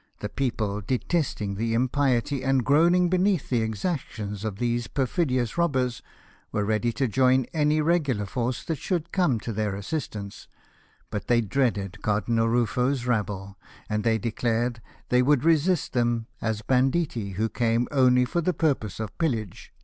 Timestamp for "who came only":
17.32-18.24